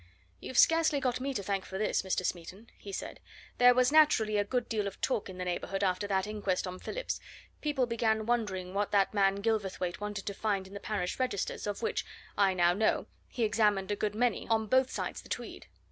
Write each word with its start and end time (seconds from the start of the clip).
"You've 0.39 0.57
scarcely 0.57 0.99
got 0.99 1.19
me 1.19 1.31
to 1.31 1.43
thank 1.43 1.63
for 1.63 1.77
this, 1.77 2.01
Mr. 2.01 2.25
Smeaton," 2.25 2.71
he 2.79 2.91
said. 2.91 3.19
"There 3.59 3.75
was 3.75 3.91
naturally 3.91 4.37
a 4.37 4.43
good 4.43 4.67
deal 4.67 4.87
of 4.87 4.99
talk 4.99 5.29
in 5.29 5.37
the 5.37 5.45
neighbourhood 5.45 5.83
after 5.83 6.07
that 6.07 6.25
inquest 6.25 6.65
on 6.65 6.79
Phillips 6.79 7.19
people 7.61 7.85
began 7.85 8.25
wondering 8.25 8.73
what 8.73 8.89
that 8.93 9.13
man 9.13 9.43
Gilverthwaite 9.43 9.99
wanted 10.01 10.25
to 10.25 10.33
find 10.33 10.65
in 10.65 10.73
the 10.73 10.79
parish 10.79 11.19
registers, 11.19 11.67
of 11.67 11.83
which, 11.83 12.03
I 12.35 12.55
now 12.55 12.73
know, 12.73 13.05
he 13.27 13.43
examined 13.43 13.91
a 13.91 13.95
good 13.95 14.15
many, 14.15 14.47
on 14.47 14.65
both 14.65 14.89
sides 14.89 15.21
the 15.21 15.29
Tweed. 15.29 15.67